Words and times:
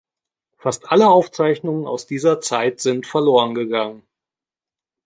Fast 0.57 0.89
alle 0.91 1.09
Aufzeichnungen 1.11 1.85
aus 1.85 2.07
dieser 2.07 2.41
Zeit 2.41 2.79
sind 2.79 3.05
verloren 3.05 3.53
gegangen. 3.53 4.01